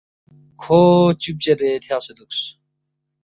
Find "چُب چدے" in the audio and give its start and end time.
1.21-1.69